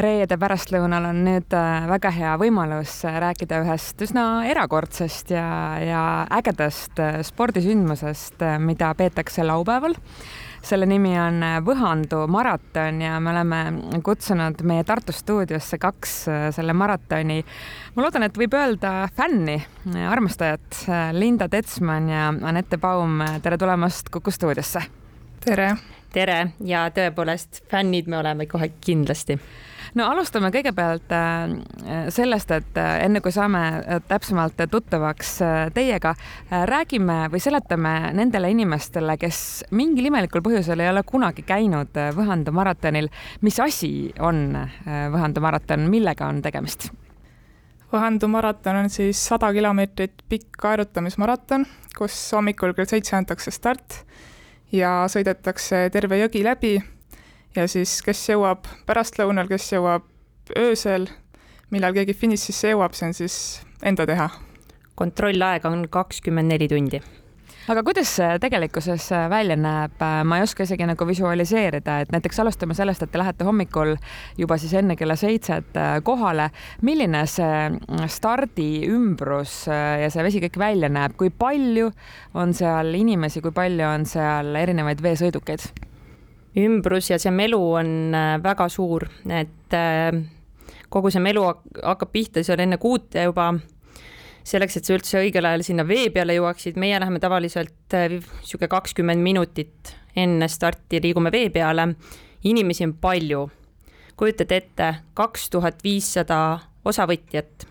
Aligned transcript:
reede 0.00 0.36
pärastlõunal 0.40 1.06
on 1.10 1.20
nüüd 1.26 1.54
äh, 1.54 1.86
väga 1.88 2.10
hea 2.14 2.32
võimalus 2.40 2.96
äh, 3.06 3.18
rääkida 3.22 3.60
ühest 3.62 4.00
üsna 4.02 4.44
erakordsest 4.50 5.30
ja, 5.34 5.46
ja 5.82 6.00
ägedast 6.34 6.98
äh, 7.02 7.20
spordisündmusest, 7.26 8.42
mida 8.58 8.90
peetakse 8.98 9.46
laupäeval. 9.46 9.94
selle 10.64 10.86
nimi 10.88 11.12
on 11.20 11.42
Võhandu 11.60 12.22
maraton 12.26 13.00
ja 13.04 13.18
me 13.20 13.30
oleme 13.30 13.58
kutsunud 14.02 14.62
meie 14.64 14.84
Tartu 14.84 15.12
stuudiosse 15.12 15.76
kaks 15.78 16.14
selle 16.56 16.72
maratoni, 16.72 17.44
ma 17.94 18.02
loodan, 18.02 18.24
et 18.24 18.38
võib 18.40 18.56
öelda 18.56 19.10
fänni, 19.16 19.58
armastajat, 20.08 20.86
Linda 21.12 21.50
Tetsman 21.52 22.08
ja 22.08 22.30
Anette 22.48 22.78
Baum, 22.80 23.20
tere 23.44 23.60
tulemast 23.60 24.08
Kuku 24.08 24.32
stuudiosse. 24.32 24.80
tere. 25.44 25.76
tere 26.12 26.40
ja 26.64 26.88
tõepoolest 26.88 27.60
fännid 27.68 28.08
me 28.08 28.22
oleme 28.22 28.46
kohe 28.48 28.72
kindlasti 28.80 29.36
no 29.98 30.06
alustame 30.10 30.50
kõigepealt 30.54 31.12
äh, 31.14 31.54
sellest, 32.14 32.50
et 32.54 32.80
äh, 32.80 32.96
enne 33.04 33.22
kui 33.24 33.32
saame 33.34 33.62
äh, 33.78 34.00
täpsemalt 34.08 34.58
tuttavaks 34.70 35.36
teiega, 35.74 36.14
räägime 36.70 37.24
või 37.32 37.42
seletame 37.42 37.94
nendele 38.16 38.50
inimestele, 38.54 39.16
kes 39.20 39.38
mingil 39.74 40.10
imelikul 40.10 40.42
põhjusel 40.44 40.82
ei 40.82 40.90
ole 40.90 41.04
kunagi 41.06 41.44
käinud 41.46 41.94
Võhandu 42.14 42.52
maratonil, 42.54 43.08
mis 43.44 43.58
asi 43.62 44.12
on 44.22 44.46
Võhandu 44.84 45.42
maraton, 45.44 45.86
millega 45.90 46.28
on 46.30 46.40
tegemist? 46.44 46.90
Võhandu 47.94 48.28
maraton 48.30 48.80
on 48.82 48.90
siis 48.90 49.20
sada 49.22 49.52
kilomeetrit 49.54 50.24
pikk 50.28 50.64
aerutamismaraton, 50.70 51.66
kus 51.94 52.16
hommikul 52.34 52.74
kell 52.74 52.90
seitse 52.90 53.14
antakse 53.18 53.54
start 53.54 54.00
ja 54.74 55.04
sõidetakse 55.10 55.86
terve 55.94 56.18
jõgi 56.24 56.42
läbi 56.46 56.74
ja 57.56 57.66
siis, 57.70 57.98
kes 58.04 58.22
jõuab 58.32 58.68
pärastlõunal, 58.86 59.48
kes 59.50 59.72
jõuab 59.72 60.06
öösel, 60.58 61.08
millal 61.74 61.94
keegi 61.96 62.16
finišisse 62.16 62.74
jõuab, 62.74 62.96
see 62.96 63.10
on 63.10 63.18
siis 63.22 63.36
enda 63.82 64.06
teha. 64.06 64.30
kontrollaeg 64.94 65.64
on 65.66 65.88
kakskümmend 65.90 66.48
neli 66.48 66.68
tundi 66.70 67.00
aga 67.72 67.82
kuidas 67.84 68.10
see 68.18 68.38
tegelikkuses 68.42 69.06
välja 69.32 69.56
näeb, 69.56 70.02
ma 70.28 70.38
ei 70.38 70.44
oska 70.44 70.66
isegi 70.66 70.84
nagu 70.88 71.06
visualiseerida, 71.08 71.96
et 72.04 72.12
näiteks 72.12 72.40
alustame 72.42 72.76
sellest, 72.76 73.02
et 73.02 73.12
te 73.12 73.20
lähete 73.20 73.46
hommikul 73.46 73.94
juba 74.36 74.58
siis 74.60 74.74
enne 74.76 74.96
kella 75.00 75.16
seitset 75.16 75.78
kohale. 76.04 76.50
milline 76.82 77.24
see 77.26 78.08
stardiümbrus 78.18 79.56
ja 79.68 80.10
see 80.10 80.26
vesi 80.26 80.44
kõik 80.44 80.58
välja 80.60 80.92
näeb, 80.92 81.16
kui 81.16 81.30
palju 81.30 81.90
on 82.34 82.54
seal 82.54 82.94
inimesi, 82.94 83.40
kui 83.40 83.52
palju 83.52 83.88
on 83.88 84.06
seal 84.06 84.54
erinevaid 84.60 85.02
veesõidukeid? 85.02 85.93
Ümbrus 86.60 87.10
ja 87.10 87.18
see 87.18 87.32
melu 87.34 87.60
on 87.80 88.14
äh, 88.14 88.36
väga 88.42 88.68
suur, 88.70 89.06
et 89.26 89.74
äh, 89.74 90.14
kogu 90.92 91.10
see 91.10 91.22
melu 91.22 91.44
hakkab 91.82 92.12
pihta 92.14 92.44
seal 92.46 92.62
enne 92.62 92.78
kuute 92.82 93.26
juba. 93.26 93.52
selleks, 94.44 94.76
et 94.76 94.84
sa 94.84 94.92
üldse 94.92 95.20
õigel 95.22 95.46
ajal 95.48 95.62
sinna 95.64 95.86
vee 95.88 96.10
peale 96.12 96.34
jõuaksid, 96.36 96.76
meie 96.76 96.98
läheme 97.00 97.20
tavaliselt 97.20 97.94
niisugune 97.96 98.68
äh, 98.68 98.74
kakskümmend 98.76 99.24
minutit 99.24 99.94
enne 100.16 100.48
starti 100.48 101.00
liigume 101.02 101.32
vee 101.32 101.50
peale. 101.50 101.94
inimesi 102.44 102.84
on 102.84 102.94
palju, 103.00 103.48
kujutate 104.16 104.56
ette, 104.56 104.94
kaks 105.14 105.48
tuhat 105.50 105.80
viissada 105.82 106.58
osavõtjat 106.84 107.66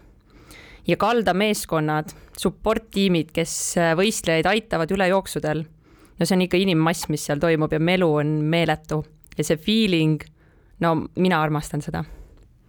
ja 0.87 0.97
kaldameeskonnad, 0.97 2.09
support 2.37 2.89
tiimid, 2.91 3.29
kes 3.31 3.75
võistlejaid 3.95 4.49
aitavad 4.49 4.91
ülejooksudel 4.91 5.63
no 6.23 6.27
see 6.27 6.37
on 6.37 6.45
ikka 6.45 6.59
inimmass, 6.61 7.09
mis 7.11 7.25
seal 7.27 7.41
toimub 7.43 7.73
ja 7.75 7.81
melu 7.83 8.07
on 8.21 8.37
meeletu 8.47 9.01
ja 9.35 9.43
see 9.43 9.59
feeling, 9.59 10.23
no 10.79 10.95
mina 11.19 11.41
armastan 11.43 11.83
seda. 11.83 12.05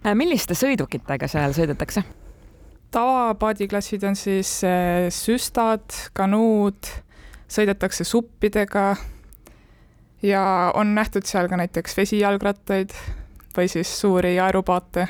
Äh, 0.05 0.15
milliste 0.19 0.57
sõidukitega 0.59 1.31
seal 1.31 1.55
sõidetakse? 1.57 2.03
tavapaadiklassid 2.95 4.05
on 4.07 4.15
siis 4.15 4.61
äh, 4.67 5.09
süstad, 5.11 5.87
kanuud, 6.15 6.91
sõidetakse 7.51 8.07
suppidega 8.07 8.93
ja 10.23 10.45
on 10.79 10.95
nähtud 10.95 11.27
seal 11.27 11.51
ka 11.51 11.59
näiteks 11.59 11.99
vesijalgrattaid 11.99 12.95
või 13.57 13.71
siis 13.71 13.91
suuri 13.99 14.37
aerupaate 14.43 15.09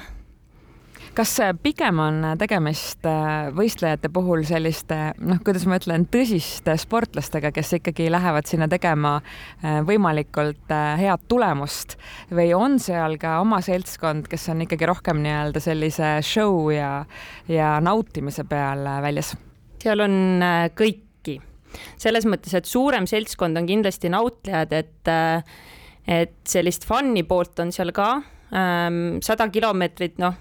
kas 1.14 1.32
pigem 1.62 1.98
on 2.02 2.24
tegemist 2.38 3.06
äh, 3.06 3.48
võistlejate 3.54 4.10
puhul 4.12 4.42
selliste 4.48 4.96
noh, 5.22 5.38
kuidas 5.46 5.64
ma 5.70 5.78
ütlen, 5.78 6.06
tõsiste 6.10 6.74
sportlastega, 6.80 7.52
kes 7.54 7.76
ikkagi 7.78 8.08
lähevad 8.12 8.48
sinna 8.50 8.68
tegema 8.70 9.16
äh, 9.20 9.80
võimalikult 9.86 10.74
äh, 10.74 10.94
head 11.00 11.26
tulemust? 11.30 11.96
Või 12.34 12.50
on 12.56 12.78
seal 12.82 13.18
ka 13.22 13.38
oma 13.42 13.60
seltskond, 13.64 14.28
kes 14.30 14.48
on 14.52 14.64
ikkagi 14.66 14.88
rohkem 14.90 15.22
nii-öelda 15.24 15.62
sellise 15.62 16.10
show 16.26 16.68
ja, 16.74 16.92
ja 17.50 17.76
nautimise 17.84 18.46
peal 18.48 18.86
väljas? 19.04 19.34
seal 19.84 20.00
on 20.00 20.40
kõiki, 20.72 21.34
selles 22.00 22.24
mõttes, 22.24 22.54
et 22.56 22.64
suurem 22.64 23.04
seltskond 23.06 23.60
on 23.60 23.66
kindlasti 23.68 24.08
nautlejad, 24.12 24.72
et 24.72 25.12
et 26.08 26.38
sellist 26.48 26.84
fun'i 26.88 27.22
poolt 27.28 27.60
on 27.60 27.70
seal 27.72 27.92
ka. 27.96 28.08
Sada 29.24 29.46
kilomeetrit, 29.52 30.16
noh 30.20 30.40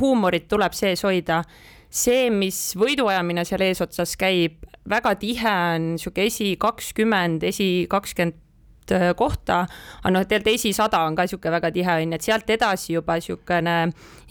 huumorit 0.00 0.48
tuleb 0.48 0.74
sees 0.76 1.04
hoida. 1.06 1.42
see, 1.90 2.28
mis 2.30 2.76
võiduajamine 2.78 3.42
seal 3.42 3.64
eesotsas 3.66 4.12
käib, 4.14 4.60
väga 4.86 5.16
tihe 5.18 5.54
on 5.74 5.88
niisugune 5.96 6.28
esi 6.30 6.52
kakskümmend, 6.62 7.42
esi 7.48 7.88
kakskümmend 7.90 8.94
äh, 8.94 9.08
kohta, 9.18 9.64
aga 9.98 10.12
noh, 10.14 10.22
tegelikult 10.22 10.60
esisada 10.60 11.02
on 11.02 11.18
ka 11.18 11.26
niisugune 11.26 11.56
väga 11.56 11.72
tihe 11.74 11.96
on 11.96 12.14
ju, 12.14 12.20
et 12.20 12.28
sealt 12.28 12.54
edasi 12.54 12.94
juba 12.94 13.18
niisugune, 13.18 13.76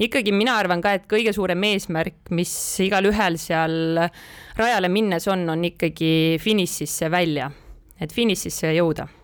ikkagi 0.07 0.31
mina 0.31 0.55
arvan 0.61 0.79
ka, 0.79 0.95
et 1.01 1.11
kõige 1.11 1.35
suurem 1.35 1.67
eesmärk, 1.73 2.31
mis 2.31 2.56
igalühel 2.88 3.35
seal 3.35 4.06
rajale 4.56 4.95
minnes 4.95 5.27
on, 5.27 5.44
on 5.51 5.69
ikkagi 5.73 6.39
finišisse 6.39 7.11
välja, 7.11 7.51
et 8.00 8.16
finišisse 8.16 8.71
jõuda 8.79 9.19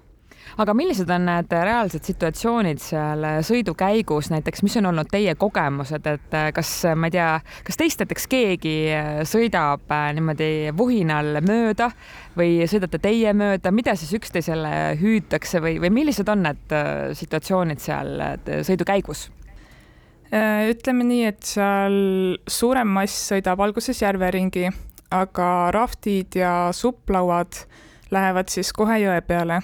aga 0.61 0.73
millised 0.77 1.09
on 1.11 1.25
need 1.27 1.51
reaalsed 1.51 2.05
situatsioonid 2.07 2.79
seal 2.79 3.25
sõidu 3.45 3.75
käigus 3.77 4.29
näiteks, 4.31 4.63
mis 4.63 4.77
on 4.79 4.89
olnud 4.91 5.09
teie 5.11 5.35
kogemused, 5.39 6.07
et 6.07 6.35
kas 6.55 6.71
ma 6.95 7.09
ei 7.09 7.15
tea, 7.17 7.29
kas 7.67 7.79
teist 7.79 8.03
näiteks 8.03 8.27
keegi 8.31 8.75
sõidab 9.27 9.91
niimoodi 10.15 10.71
vuhinal 10.77 11.41
mööda 11.45 11.89
või 12.37 12.63
sõidate 12.71 13.01
teie 13.03 13.33
mööda, 13.35 13.73
mida 13.75 13.97
siis 13.99 14.13
üksteisele 14.15 14.95
hüütakse 15.01 15.59
või, 15.63 15.79
või 15.83 15.91
millised 16.01 16.29
on 16.31 16.45
need 16.47 16.77
situatsioonid 17.19 17.83
seal 17.83 18.15
sõidu 18.67 18.87
käigus? 18.87 19.29
ütleme 20.35 21.05
nii, 21.05 21.25
et 21.29 21.45
seal 21.47 21.95
suurem 22.49 22.89
mass 22.91 23.29
sõidab 23.29 23.61
alguses 23.61 24.01
järveringi, 24.01 24.71
aga 25.13 25.49
raftid 25.71 26.35
ja 26.35 26.71
supplauad 26.75 27.61
lähevad 28.11 28.49
siis 28.51 28.71
kohe 28.75 28.97
jõe 29.03 29.19
peale 29.25 29.61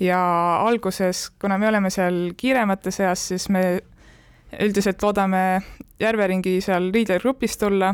ja 0.00 0.20
alguses, 0.66 1.30
kuna 1.40 1.58
me 1.58 1.68
oleme 1.68 1.90
seal 1.90 2.32
kiiremate 2.36 2.90
seas, 2.94 3.28
siis 3.28 3.48
me 3.48 3.80
üldiselt 4.60 5.02
loodame 5.02 5.60
Järveringi 6.00 6.60
seal 6.62 6.92
liidergrupis 6.94 7.58
tulla 7.58 7.92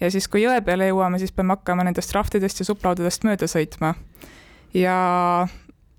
ja 0.00 0.10
siis, 0.10 0.28
kui 0.28 0.42
jõe 0.44 0.60
peale 0.64 0.90
jõuame, 0.90 1.18
siis 1.18 1.32
peame 1.34 1.56
hakkama 1.56 1.86
nendest 1.86 2.12
rahtidest 2.14 2.62
ja 2.62 2.68
supplaudadest 2.68 3.24
mööda 3.26 3.48
sõitma. 3.50 3.94
ja 4.74 4.98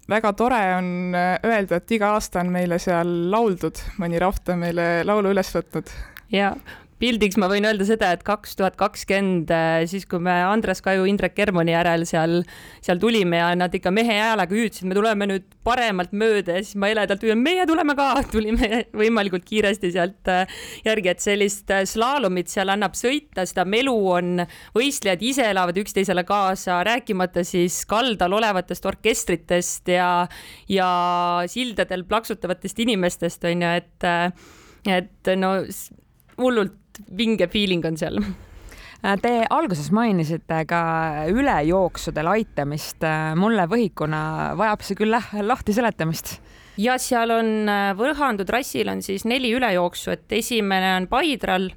väga 0.09 0.33
tore 0.33 0.61
on 0.77 1.15
öelda, 1.15 1.79
et 1.79 1.91
iga 1.91 2.13
aasta 2.16 2.43
on 2.43 2.51
meile 2.53 2.79
seal 2.79 3.09
lauldud, 3.31 3.81
mõni 3.99 4.21
rahvt 4.21 4.53
on 4.53 4.63
meile 4.63 4.87
laulu 5.03 5.33
üles 5.33 5.51
võtnud. 5.55 5.91
ja 6.31 6.53
pildiks 6.99 7.37
ma 7.39 7.47
võin 7.51 7.67
öelda 7.67 7.85
seda, 7.87 8.11
et 8.15 8.23
kaks 8.27 8.57
tuhat 8.59 8.75
kakskümmend, 8.79 9.51
äh, 9.53 9.83
siis 9.89 10.05
kui 10.09 10.19
me 10.23 10.33
Andres 10.45 10.83
Kaju, 10.83 11.05
Indrek 11.09 11.35
Kermoni 11.37 11.73
järel 11.73 12.03
seal, 12.09 12.41
seal 12.83 12.99
tulime 13.01 13.39
ja 13.39 13.53
nad 13.57 13.73
ikka 13.75 13.91
mehe 13.95 14.17
häälega 14.19 14.55
hüüdsid, 14.55 14.87
me 14.89 14.97
tuleme 14.97 15.29
nüüd 15.29 15.47
paremalt 15.65 16.11
mööda. 16.11 16.57
Ja 16.57 16.65
siis 16.65 16.75
ma 16.79 16.89
heledalt 16.91 17.23
hüüan, 17.23 17.39
meie 17.43 17.65
tuleme 17.69 17.95
ka, 17.99 18.09
tulime 18.33 18.83
võimalikult 18.95 19.47
kiiresti 19.47 19.93
sealt 19.95 20.31
äh, 20.31 20.59
järgi, 20.87 21.13
et 21.13 21.23
sellist 21.23 21.72
äh, 21.75 21.85
slaalomit 21.90 22.51
seal 22.51 22.73
annab 22.73 22.97
sõita, 22.99 23.47
seda 23.47 23.66
melu 23.69 23.95
on, 24.16 24.43
võistlejad 24.75 25.23
ise 25.25 25.47
elavad 25.53 25.79
üksteisele 25.79 26.25
kaasa, 26.28 26.81
rääkimata 26.87 27.45
siis 27.47 27.81
kaldal 27.90 28.35
olevatest 28.40 28.85
orkestritest 28.90 29.95
ja, 29.95 30.11
ja 30.69 30.90
sildadel 31.49 32.03
plaksutavatest 32.09 32.84
inimestest 32.84 33.47
on 33.47 33.66
ju, 33.66 33.75
et 33.79 34.07
et 34.90 35.29
no 35.37 35.49
hullult 36.40 36.78
vinge 37.17 37.47
feeling 37.47 37.85
on 37.85 37.97
seal 37.97 38.22
Te 38.99 39.29
alguses 39.47 39.93
mainisite 39.96 40.66
ka 40.67 40.79
ülejooksude 41.31 42.23
aitamist. 42.28 43.05
mulle 43.40 43.63
võhikuna 43.72 44.57
vajab 44.59 44.84
see 44.84 44.97
küll 44.99 45.16
lahti 45.16 45.75
seletamist. 45.75 46.41
ja 46.78 46.97
seal 46.99 47.31
on 47.31 47.69
äh, 47.72 47.93
Võrhandu 47.96 48.43
trassil 48.47 48.91
on 48.91 49.01
siis 49.01 49.23
neli 49.23 49.53
ülejooksu, 49.55 50.11
et 50.11 50.31
esimene 50.31 50.97
on 50.97 51.07
Paidral, 51.07 51.69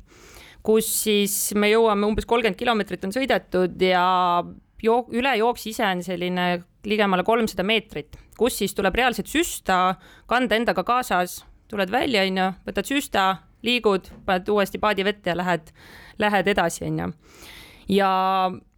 kus 0.62 0.88
siis 1.04 1.54
me 1.54 1.70
jõuame 1.70 2.06
umbes 2.06 2.26
kolmkümmend 2.26 2.58
kilomeetrit 2.58 3.06
on 3.06 3.14
sõidetud 3.14 3.78
ja 3.82 4.42
jook-, 4.82 5.14
ülejooks 5.14 5.66
ise 5.70 5.86
on 5.86 6.02
selline 6.02 6.64
ligemale 6.86 7.22
kolmsada 7.22 7.62
meetrit, 7.62 8.18
kus 8.38 8.58
siis 8.58 8.74
tuleb 8.74 8.98
reaalselt 8.98 9.30
süsta, 9.30 9.94
kanda 10.26 10.58
endaga 10.58 10.82
kaasas 10.82 11.44
tuled 11.70 11.90
välja, 11.90 12.26
on 12.26 12.42
ju, 12.42 12.52
võtad 12.66 12.90
süsta, 12.90 13.26
liigud, 13.62 14.10
paned 14.26 14.48
uuesti 14.48 14.78
paadi 14.78 15.04
vette 15.04 15.30
ja 15.30 15.36
lähed, 15.36 15.72
lähed 16.18 16.48
edasi, 16.54 16.84
on 16.90 16.98
ju 16.98 17.12
ja 17.90 18.10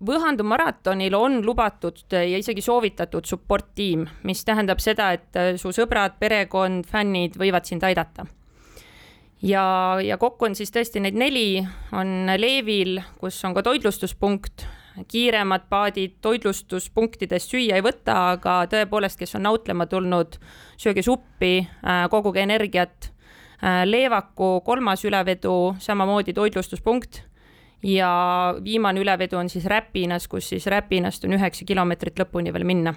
Võhandu 0.04 0.44
maratonil 0.46 1.14
on 1.16 1.40
lubatud 1.44 1.98
ja 2.12 2.38
isegi 2.38 2.62
soovitatud 2.64 3.26
support 3.28 3.72
tiim, 3.76 4.06
mis 4.24 4.44
tähendab 4.44 4.80
seda, 4.82 5.12
et 5.16 5.60
su 5.60 5.72
sõbrad, 5.74 6.18
perekond, 6.20 6.86
fännid 6.88 7.38
võivad 7.40 7.68
sind 7.68 7.84
aidata. 7.84 8.26
ja, 9.42 9.98
ja 10.00 10.18
kokku 10.18 10.44
on 10.48 10.54
siis 10.54 10.72
tõesti 10.72 11.00
neid 11.00 11.14
neli, 11.14 11.64
on 11.92 12.30
Leevil, 12.38 13.00
kus 13.20 13.42
on 13.44 13.54
ka 13.54 13.62
toitlustuspunkt, 13.62 14.66
kiiremad 15.10 15.66
paadid 15.68 16.18
toitlustuspunktidest 16.22 17.50
süüa 17.50 17.80
ei 17.80 17.82
võta, 17.82 18.36
aga 18.36 18.64
tõepoolest, 18.70 19.18
kes 19.18 19.34
on 19.34 19.44
nautlema 19.48 19.86
tulnud, 19.90 20.38
sööge 20.78 21.02
suppi, 21.02 21.58
äh, 21.64 22.06
koguge 22.10 22.44
energiat. 22.44 23.10
Äh, 23.64 23.86
Leevaku 23.88 24.60
kolmas 24.60 25.04
ülevedu, 25.04 25.76
samamoodi 25.78 26.34
toitlustuspunkt. 26.36 27.22
Ja 27.84 28.10
viimane 28.64 29.00
ülevedu 29.00 29.36
on 29.36 29.48
siis 29.48 29.64
Räpinas, 29.64 30.28
kus 30.28 30.48
siis 30.48 30.66
Räpinast 30.66 31.24
on 31.24 31.32
üheksa 31.36 31.64
kilomeetrit 31.68 32.20
lõpuni 32.20 32.52
veel 32.52 32.64
minna 32.64 32.94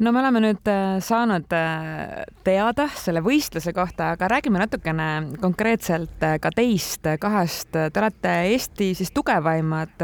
no 0.00 0.12
me 0.12 0.20
oleme 0.22 0.40
nüüd 0.42 0.68
äh, 0.70 0.98
saanud 1.04 1.52
äh, 1.52 2.22
teada 2.44 2.86
selle 2.96 3.20
võistluse 3.24 3.72
kohta, 3.76 4.14
aga 4.14 4.30
räägime 4.32 4.60
natukene 4.62 5.08
konkreetselt 5.42 6.24
äh, 6.24 6.38
ka 6.40 6.52
teist 6.56 7.08
kahest. 7.20 7.70
Te 7.72 8.00
olete 8.00 8.32
Eesti 8.50 8.90
siis 8.96 9.12
tugevaimad 9.14 10.00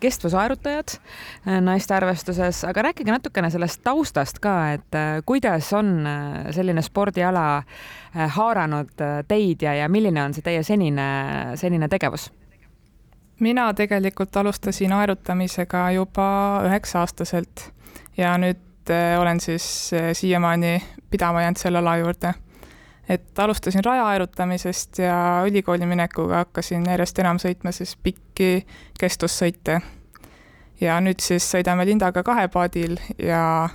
kestvusaerutajad 0.00 0.96
naiste 1.64 1.94
arvestuses, 1.96 2.62
aga 2.68 2.88
rääkige 2.88 3.12
natukene 3.12 3.50
sellest 3.52 3.82
taustast 3.86 4.38
ka, 4.42 4.56
et 4.76 4.98
kuidas 5.26 5.72
on 5.76 5.92
selline 6.54 6.82
spordiala 6.84 7.46
haaranud 8.36 8.94
teid 9.28 9.64
ja, 9.66 9.74
ja 9.82 9.88
milline 9.92 10.22
on 10.22 10.36
see 10.36 10.46
teie 10.46 10.62
senine, 10.66 11.08
senine 11.58 11.90
tegevus? 11.92 12.30
mina 13.40 13.66
tegelikult 13.76 14.36
alustasin 14.40 14.94
aerutamisega 14.96 15.90
juba 15.98 16.28
üheksa-aastaselt 16.64 17.66
ja 18.16 18.32
nüüd 18.40 18.62
äh, 18.90 19.20
olen 19.20 19.40
siis 19.40 19.90
äh, 19.92 20.10
siiamaani 20.12 20.82
pidama 21.10 21.42
jäänud 21.42 21.56
selle 21.60 21.78
ala 21.78 21.96
juurde. 21.96 22.34
et 23.08 23.38
alustasin 23.38 23.84
rajaaerutamisest 23.84 24.98
ja 24.98 25.42
ülikooli 25.46 25.86
minekuga 25.86 26.36
hakkasin 26.36 26.86
järjest 26.90 27.18
enam 27.18 27.38
sõitma 27.38 27.72
siis 27.72 27.96
pikki 27.96 28.66
kestvussõite. 29.00 29.80
ja 30.80 31.00
nüüd 31.00 31.20
siis 31.20 31.46
sõidame 31.54 31.86
Lindaga 31.86 32.22
kahepaadil 32.22 32.96
ja 33.18 33.68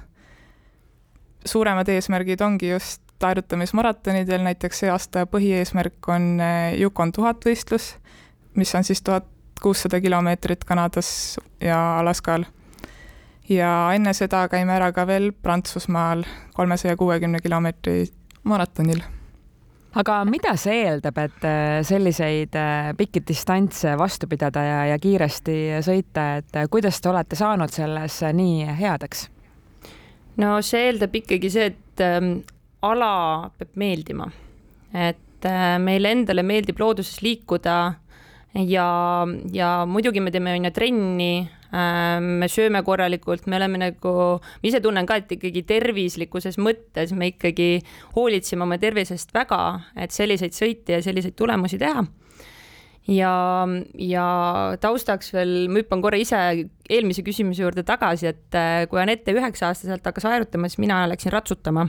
suuremad 1.45 1.87
eesmärgid 1.87 2.41
ongi 2.41 2.69
just 2.69 3.01
aerutamismaratonidel, 3.23 4.41
näiteks 4.41 4.83
see 4.83 4.89
aasta 4.91 5.25
põhieesmärk 5.29 6.09
on 6.09 6.39
äh, 6.41 6.73
Yukon 6.81 7.11
tuhat 7.11 7.45
võistlus, 7.45 7.95
mis 8.55 8.75
on 8.75 8.83
siis 8.83 9.01
tuhat 9.01 9.27
kuussada 9.61 10.01
kilomeetrit 10.01 10.63
Kanadas 10.65 11.37
ja 11.61 11.99
Alaskal. 11.99 12.45
Ja 13.49 13.71
enne 13.95 14.13
seda 14.13 14.45
käime 14.51 14.75
ära 14.77 14.91
ka 14.95 15.07
veel 15.07 15.31
Prantsusmaal 15.31 16.25
kolmesaja 16.53 16.97
kuuekümne 16.97 17.41
kilomeetri 17.43 18.05
maratonil 18.43 19.01
aga 19.99 20.21
mida 20.27 20.53
see 20.59 20.85
eeldab, 20.85 21.17
et 21.19 21.45
äh, 21.47 21.81
selliseid 21.87 22.55
äh, 22.55 22.91
pikki 22.97 23.23
distantse 23.27 23.95
vastu 23.99 24.29
pidada 24.31 24.63
ja, 24.63 24.79
ja 24.93 24.99
kiiresti 25.01 25.57
sõita, 25.83 26.27
et 26.39 26.55
äh, 26.55 26.67
kuidas 26.71 27.01
te 27.01 27.11
olete 27.11 27.39
saanud 27.39 27.73
selles 27.73 28.21
nii 28.37 28.69
headeks? 28.79 29.27
no 30.41 30.55
see 30.65 30.87
eeldab 30.87 31.15
ikkagi 31.21 31.51
see, 31.51 31.71
et 31.73 32.05
ähm, 32.05 32.37
ala 32.85 33.51
peab 33.57 33.75
meeldima, 33.79 34.29
et 34.95 35.47
äh, 35.47 35.75
meile 35.83 36.15
endale 36.15 36.45
meeldib 36.47 36.79
looduses 36.79 37.19
liikuda 37.25 37.77
ja, 38.55 38.87
ja 39.51 39.71
muidugi 39.87 40.23
me 40.23 40.31
teeme 40.31 40.55
on 40.55 40.69
ju 40.69 40.73
trenni, 40.75 41.33
me 41.71 42.47
sööme 42.51 42.81
korralikult, 42.83 43.45
me 43.47 43.55
oleme 43.55 43.79
nagu, 43.79 44.13
ma 44.41 44.67
ise 44.67 44.81
tunnen 44.83 45.07
ka, 45.07 45.21
et 45.21 45.31
ikkagi 45.37 45.63
tervislikuses 45.67 46.59
mõttes 46.59 47.13
me 47.15 47.31
ikkagi 47.31 47.69
hoolitseme 48.15 48.67
oma 48.67 48.79
tervisest 48.81 49.31
väga, 49.35 49.61
et 49.95 50.11
selliseid 50.11 50.57
sõite 50.57 50.97
ja 50.97 51.05
selliseid 51.05 51.37
tulemusi 51.39 51.79
teha. 51.81 52.03
Ja, 53.09 53.65
ja 53.97 54.25
taustaks 54.81 55.31
veel, 55.33 55.55
ma 55.73 55.81
hüppan 55.81 56.03
korra 56.03 56.19
ise 56.21 56.37
eelmise 56.85 57.23
küsimuse 57.25 57.63
juurde 57.63 57.83
tagasi, 57.87 58.29
et 58.29 58.57
äh, 58.57 58.83
kui 58.91 59.01
Anette 59.01 59.33
üheksa-aastaselt 59.33 60.05
hakkas 60.05 60.27
aerutama, 60.29 60.69
siis 60.69 60.83
mina 60.83 61.01
läksin 61.09 61.33
ratsutama. 61.33 61.87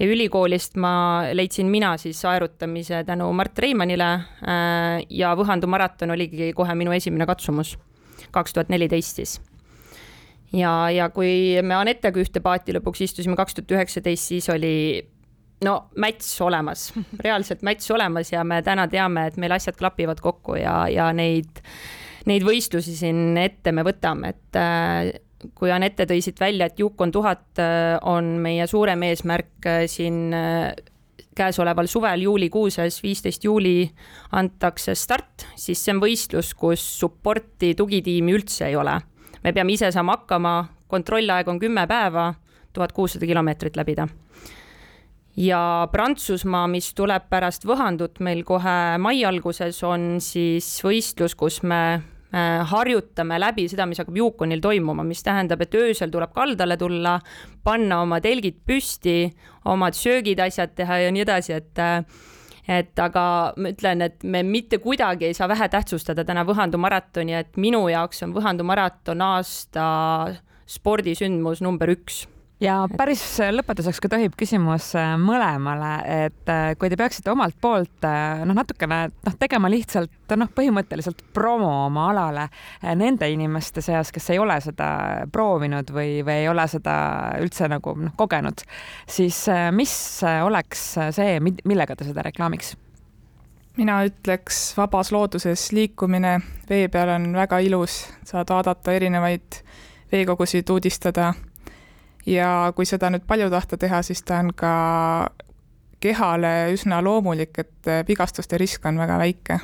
Ja 0.00 0.08
ülikoolist 0.08 0.78
ma 0.80 1.28
leidsin 1.36 1.68
mina 1.70 1.92
siis 2.00 2.22
aerutamise 2.24 3.02
tänu 3.04 3.26
Mart 3.36 3.58
Reimannile 3.60 4.08
äh, 4.08 5.02
ja 5.12 5.34
Võhandu 5.36 5.68
maraton 5.68 6.14
oligi 6.16 6.54
kohe 6.56 6.74
minu 6.80 6.96
esimene 6.96 7.28
katsumus, 7.28 7.76
kaks 8.32 8.56
tuhat 8.56 8.70
neliteist 8.72 9.20
siis. 9.20 9.38
ja, 10.52 10.90
ja 10.90 11.08
kui 11.14 11.60
me 11.62 11.78
Anettega 11.78 12.20
ühte 12.20 12.42
paati 12.44 12.74
lõpuks 12.76 13.04
istusime 13.08 13.36
kaks 13.38 13.58
tuhat 13.58 13.76
üheksateist, 13.78 14.32
siis 14.32 14.48
oli 14.52 14.74
no 15.64 15.76
mäts 16.00 16.34
olemas, 16.42 16.90
reaalselt 17.24 17.62
mäts 17.66 17.90
olemas 17.90 18.32
ja 18.32 18.44
me 18.44 18.62
täna 18.66 18.88
teame, 18.90 19.28
et 19.28 19.40
meil 19.40 19.54
asjad 19.56 19.78
klapivad 19.78 20.22
kokku 20.22 20.56
ja, 20.60 20.86
ja 20.90 21.10
neid, 21.16 21.62
neid 22.28 22.46
võistlusi 22.46 22.96
siin 22.98 23.36
ette 23.40 23.72
me 23.74 23.84
võtame, 23.86 24.34
et 24.34 24.58
äh, 24.58 25.12
kui 25.58 25.72
Anette 25.74 26.06
tõi 26.06 26.22
siit 26.22 26.40
välja, 26.40 26.68
et 26.68 26.80
Yukon 26.80 27.12
tuhat 27.14 27.62
äh, 27.62 27.96
on 28.08 28.36
meie 28.42 28.66
suurem 28.70 29.02
eesmärk 29.08 29.70
äh, 29.70 29.84
siin 29.90 30.34
käesoleval 31.36 31.86
suvel 31.86 32.26
juulikuuses, 32.26 33.02
viisteist 33.02 33.44
juuli 33.44 33.90
antakse 34.32 34.94
start, 34.94 35.46
siis 35.56 35.84
see 35.84 35.94
on 35.94 36.02
võistlus, 36.02 36.52
kus 36.58 36.84
support'i 37.00 37.74
tugitiimi 37.78 38.34
üldse 38.36 38.66
ei 38.68 38.76
ole. 38.76 39.00
me 39.44 39.52
peame 39.52 39.72
ise 39.72 39.90
saama 39.92 40.16
hakkama, 40.16 40.68
kontrollaeg 40.88 41.48
on 41.48 41.58
kümme 41.58 41.86
päeva, 41.86 42.34
tuhat 42.72 42.92
kuussada 42.92 43.26
kilomeetrit 43.26 43.76
läbida. 43.76 44.08
ja 45.36 45.88
Prantsusmaa, 45.92 46.66
mis 46.68 46.94
tuleb 46.94 47.28
pärast 47.30 47.64
Võhandut 47.64 48.20
meil 48.20 48.44
kohe 48.44 48.98
mai 48.98 49.24
alguses, 49.24 49.82
on 49.82 50.20
siis 50.20 50.80
võistlus, 50.84 51.34
kus 51.34 51.62
me 51.62 52.02
harjutame 52.32 53.36
läbi 53.40 53.66
seda, 53.68 53.84
mis 53.86 54.00
hakkab 54.00 54.16
Yukonil 54.16 54.60
toimuma, 54.64 55.04
mis 55.04 55.20
tähendab, 55.22 55.60
et 55.60 55.74
öösel 55.76 56.12
tuleb 56.12 56.32
kaldale 56.32 56.78
tulla, 56.80 57.18
panna 57.64 58.00
oma 58.02 58.20
telgid 58.24 58.62
püsti, 58.66 59.26
omad 59.68 59.96
söögid, 59.98 60.40
asjad 60.40 60.72
teha 60.78 61.02
ja 61.04 61.10
nii 61.12 61.26
edasi, 61.26 61.58
et 61.60 61.82
äh, 61.82 62.04
et 62.68 62.98
aga 63.02 63.24
ma 63.58 63.72
ütlen, 63.72 64.04
et 64.06 64.22
me 64.24 64.42
mitte 64.46 64.78
kuidagi 64.82 65.26
ei 65.28 65.34
saa 65.34 65.48
vähetähtsustada 65.50 66.24
täna 66.24 66.44
Võhandu 66.46 66.78
maratoni, 66.78 67.34
et 67.34 67.56
minu 67.58 67.84
jaoks 67.90 68.22
on 68.22 68.34
Võhandu 68.36 68.66
maraton 68.66 69.24
aasta 69.26 69.86
spordisündmus 70.70 71.60
number 71.64 71.90
üks 71.92 72.22
ja 72.62 72.76
päris 72.96 73.22
lõpetuseks, 73.52 74.00
kui 74.02 74.10
tohib, 74.12 74.34
küsimus 74.38 74.92
äh, 74.98 75.14
mõlemale, 75.20 75.92
et 76.26 76.52
äh, 76.52 76.72
kui 76.78 76.90
te 76.90 76.98
peaksite 77.00 77.32
omalt 77.32 77.56
poolt 77.62 78.06
äh, 78.06 78.42
noh, 78.46 78.56
natukene 78.56 79.00
noh, 79.10 79.36
tegema 79.40 79.70
lihtsalt 79.72 80.36
noh, 80.38 80.50
põhimõtteliselt 80.54 81.24
promo 81.34 81.70
oma 81.86 82.08
alale 82.12 82.46
nende 82.96 83.28
inimeste 83.32 83.82
seas, 83.84 84.12
kes 84.14 84.30
ei 84.32 84.40
ole 84.40 84.56
seda 84.64 84.88
proovinud 85.32 85.90
või, 85.92 86.22
või 86.24 86.44
ei 86.44 86.48
ole 86.48 86.66
seda 86.70 86.94
üldse 87.42 87.68
nagu 87.72 87.96
noh, 87.98 88.14
kogenud, 88.16 88.64
siis 89.10 89.44
mis 89.74 89.94
oleks 90.44 90.86
see, 91.12 91.36
millega 91.42 91.96
te 91.96 92.08
seda 92.08 92.24
reklaamiks? 92.28 92.76
mina 93.76 94.02
ütleks 94.04 94.74
vabas 94.76 95.08
looduses 95.14 95.70
liikumine, 95.72 96.34
vee 96.68 96.90
peal 96.92 97.14
on 97.14 97.30
väga 97.32 97.62
ilus, 97.64 98.02
saad 98.28 98.50
vaadata 98.52 98.92
erinevaid 98.92 99.62
veekogusid, 100.12 100.68
uudistada 100.68 101.30
ja 102.26 102.72
kui 102.76 102.86
seda 102.88 103.10
nüüd 103.12 103.26
palju 103.28 103.50
tahta 103.52 103.78
teha, 103.80 104.02
siis 104.06 104.22
ta 104.26 104.40
on 104.42 104.52
ka 104.56 104.72
kehale 106.02 106.72
üsna 106.74 106.98
loomulik, 107.04 107.62
et 107.62 107.94
vigastuste 108.08 108.58
risk 108.58 108.86
on 108.86 108.98
väga 108.98 109.20
väike. 109.22 109.60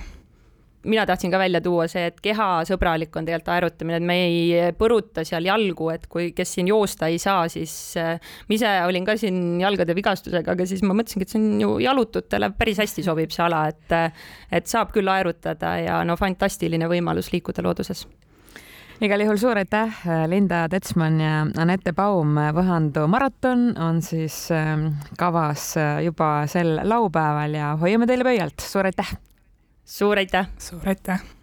Mina 0.89 1.03
tahtsin 1.07 1.33
ka 1.33 1.41
välja 1.41 1.59
tuua 1.61 1.89
see, 1.91 2.05
et 2.07 2.21
kehasõbralik 2.23 3.17
on 3.19 3.27
tegelikult 3.27 3.51
aerutamine, 3.51 3.99
et 3.99 4.07
me 4.07 4.15
ei 4.29 4.69
põruta 4.79 5.25
seal 5.27 5.49
jalgu, 5.49 5.89
et 5.91 6.07
kui, 6.09 6.31
kes 6.37 6.53
siin 6.55 6.71
joosta 6.71 7.09
ei 7.11 7.19
saa, 7.19 7.49
siis 7.51 7.73
äh, 7.99 8.15
ma 8.47 8.55
ise 8.55 8.71
olin 8.87 9.05
ka 9.05 9.17
siin 9.19 9.59
jalgade 9.61 9.97
vigastusega, 9.99 10.55
aga 10.55 10.69
siis 10.71 10.85
ma 10.87 10.95
mõtlesingi, 10.97 11.27
et 11.27 11.35
see 11.35 11.43
on 11.43 11.51
ju 11.65 11.75
jalututele 11.83 12.53
päris 12.57 12.79
hästi 12.85 13.05
sobib 13.05 13.35
see 13.35 13.43
ala, 13.45 13.67
et 13.75 13.99
et 14.55 14.71
saab 14.71 14.95
küll 14.95 15.11
aerutada 15.11 15.75
ja 15.83 15.99
no 16.07 16.17
fantastiline 16.17 16.87
võimalus 16.89 17.35
liikuda 17.35 17.67
looduses 17.67 18.07
igal 19.05 19.23
juhul 19.23 19.39
suur 19.39 19.59
aitäh, 19.61 20.03
Linda 20.27 20.65
Tetsmann 20.71 21.21
ja 21.23 21.47
Anette 21.63 21.93
Baum. 21.95 22.35
Võhandu 22.57 23.07
maraton 23.11 23.71
on 23.79 24.03
siis 24.03 24.49
ähm, 24.55 24.91
kavas 25.21 25.71
äh, 25.79 26.03
juba 26.09 26.49
sel 26.51 26.81
laupäeval 26.83 27.59
ja 27.59 27.73
hoiame 27.81 28.11
teile 28.11 28.27
pöialt. 28.27 28.59
suur 28.59 28.91
aitäh! 28.91 29.17
suur 29.85 30.19
aitäh! 30.19 30.51
suur 30.59 30.89
aitäh! 30.91 31.38